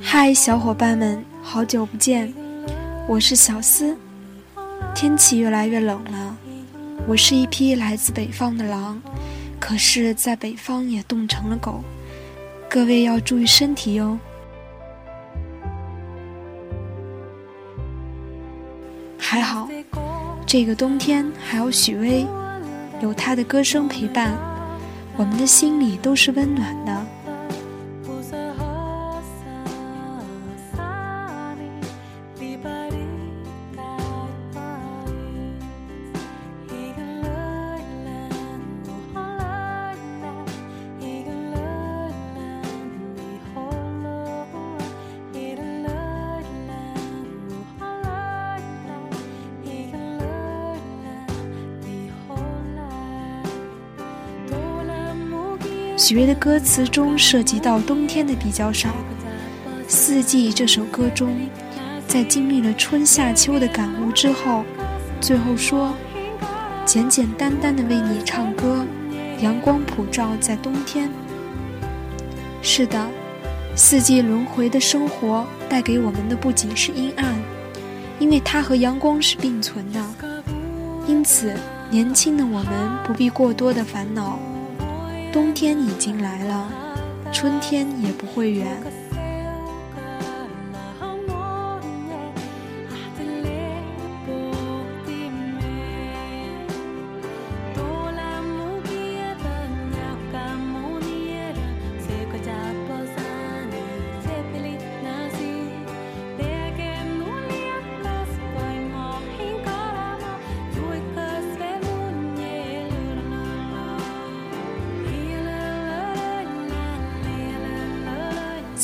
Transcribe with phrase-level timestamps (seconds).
[0.00, 2.34] 嗨，小伙伴们，好久不见，
[3.06, 3.96] 我是小思。
[4.96, 6.36] 天气越来越冷了，
[7.06, 9.00] 我是一匹来自北方的狼，
[9.60, 11.84] 可是，在北方也冻成了狗。
[12.68, 14.18] 各位要注意身体哟。
[19.16, 19.68] 还好，
[20.44, 22.26] 这个冬天还有许巍，
[23.00, 24.36] 有他的歌声陪伴，
[25.16, 27.05] 我们的心里都是温暖的。
[55.96, 58.90] 许巍的歌词中涉及到冬天的比较少，
[59.88, 61.34] 《四季》这首歌中，
[62.06, 64.62] 在经历了春夏秋的感悟之后，
[65.22, 65.94] 最后说
[66.84, 68.84] ：“简简单单的为你唱歌，
[69.40, 71.08] 阳光普照在冬天。”
[72.60, 73.08] 是的，
[73.74, 77.34] 四季轮回的生活带给我们的不仅是阴暗，
[78.18, 80.04] 因为它和阳光是并存的。
[81.06, 81.54] 因此，
[81.88, 82.68] 年轻的我们
[83.06, 84.38] 不必过多的烦恼。
[85.36, 86.66] 冬天已经来了，
[87.30, 88.66] 春天也不会远。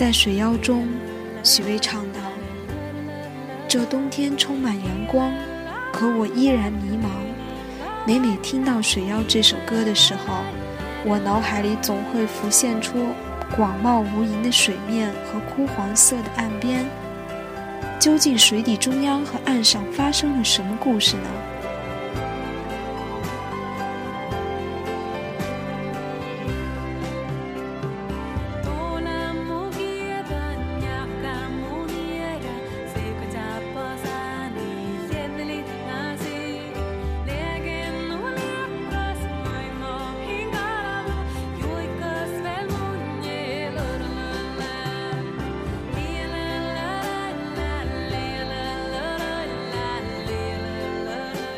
[0.00, 0.88] 在水妖中，
[1.42, 2.20] 许巍唱道
[3.68, 5.30] ：“这冬天充满阳光，
[5.92, 7.10] 可我依然迷茫。
[8.06, 10.36] 每每听到水妖这首歌的时候，
[11.04, 13.08] 我脑海里总会浮现出
[13.54, 16.82] 广袤无垠的水面和枯黄色的岸边。
[17.98, 21.28] 究竟水底中央和岸上发生了什么故事呢？”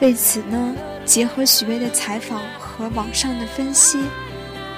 [0.00, 3.98] 为此呢，结合许巍的采访和网上的分析，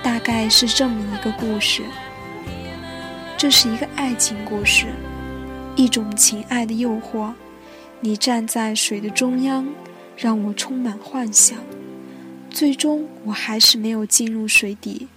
[0.03, 1.82] 大概是这么一个故事。
[3.37, 4.87] 这是一个爱情故事，
[5.75, 7.32] 一种情爱的诱惑。
[8.00, 9.66] 你站在水的中央，
[10.16, 11.59] 让我充满幻想。
[12.50, 15.09] 最终，我还是没有进入水底。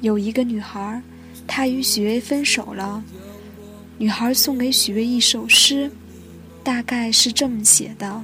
[0.00, 1.00] 有一个女孩，
[1.46, 3.02] 她与许巍分手了。
[3.96, 5.90] 女孩送给许巍一首诗。
[6.64, 8.22] 大概是这么写的。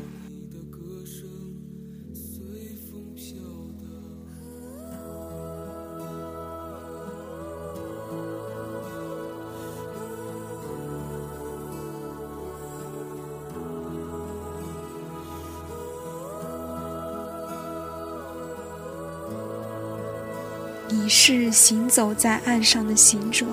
[20.89, 23.45] 你是行走在岸上的行者，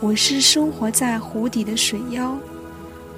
[0.00, 2.38] 我是生活在湖底的水妖。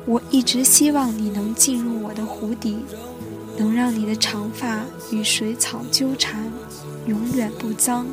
[0.08, 2.78] 我一直希望你能进入我的湖底，
[3.58, 4.82] 能让你的长发
[5.12, 6.50] 与水草纠缠，
[7.06, 8.06] 永远不脏；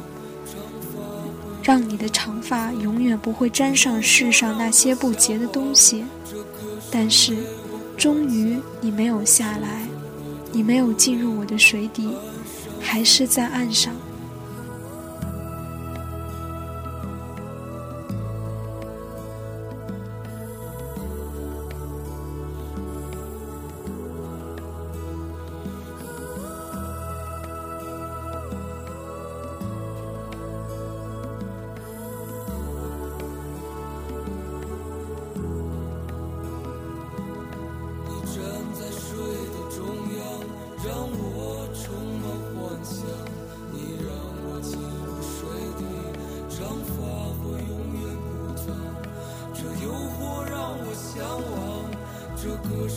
[1.63, 6.03] 让你的长发永远不会沾上世上那些不洁的东西。
[6.91, 7.37] 但是，
[7.95, 9.87] 终于你没有下来，
[10.51, 12.09] 你没有进入我的水底，
[12.81, 13.93] 还是在岸上。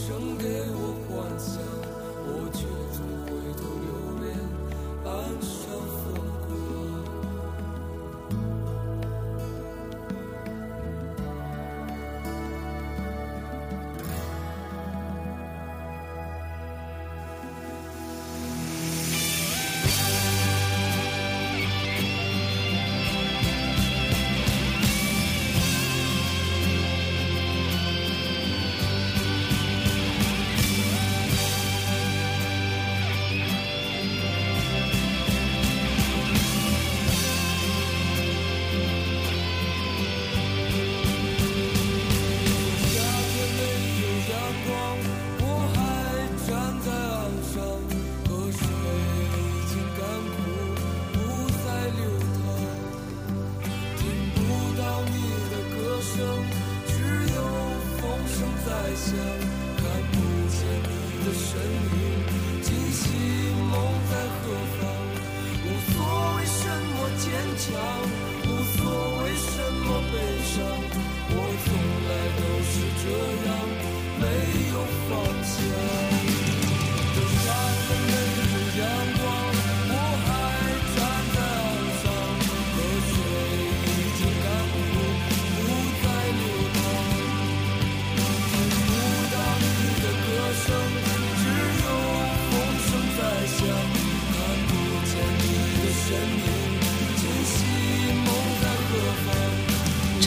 [0.09, 0.58] 整个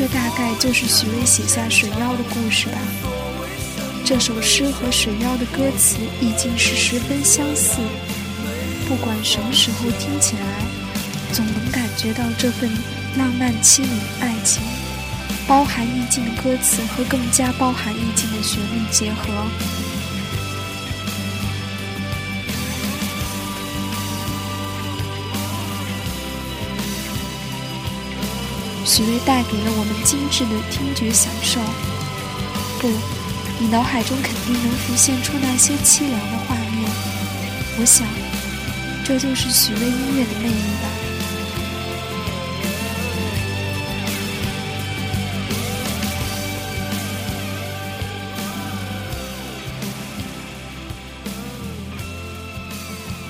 [0.02, 2.78] 这大概就是许巍写下《水妖》的故事吧。
[4.04, 7.78] 这首诗和《水妖》的歌词意境是十分相似，
[8.90, 10.42] 不管什么时候听起来，
[11.32, 12.68] 总能感觉到这份
[13.16, 14.64] 浪漫凄美的爱情。
[15.48, 19.32] 包含意境的歌词和更加包含意境的旋律结合。
[28.92, 31.62] 许巍带给了我们精致的听觉享受。
[32.82, 32.92] 不，
[33.58, 36.92] 你脑海中肯定能浮现出那些凄凉的画面。
[37.80, 38.06] 我想，
[39.06, 40.90] 这就是许巍音乐的魅力吧。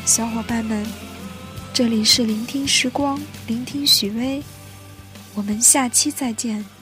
[0.08, 0.84] 小伙伴们，
[1.72, 4.42] 这里是聆听时光，聆听许巍。
[5.36, 6.81] 我们下期再见。